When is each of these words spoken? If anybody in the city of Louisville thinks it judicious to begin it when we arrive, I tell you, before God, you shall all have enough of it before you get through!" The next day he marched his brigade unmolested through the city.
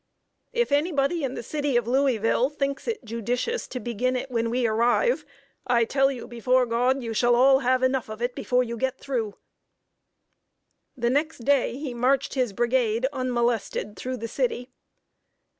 If 0.51 0.71
anybody 0.71 1.23
in 1.23 1.35
the 1.35 1.43
city 1.43 1.77
of 1.77 1.87
Louisville 1.87 2.49
thinks 2.49 2.87
it 2.87 3.05
judicious 3.05 3.67
to 3.67 3.79
begin 3.79 4.15
it 4.15 4.31
when 4.31 4.49
we 4.49 4.65
arrive, 4.65 5.23
I 5.67 5.85
tell 5.85 6.09
you, 6.11 6.27
before 6.27 6.65
God, 6.65 7.03
you 7.03 7.13
shall 7.13 7.35
all 7.35 7.59
have 7.59 7.83
enough 7.83 8.09
of 8.09 8.19
it 8.19 8.33
before 8.33 8.63
you 8.63 8.77
get 8.77 8.97
through!" 8.97 9.35
The 10.97 11.11
next 11.11 11.45
day 11.45 11.77
he 11.77 11.93
marched 11.93 12.33
his 12.33 12.51
brigade 12.51 13.05
unmolested 13.13 13.95
through 13.95 14.17
the 14.17 14.27
city. 14.27 14.69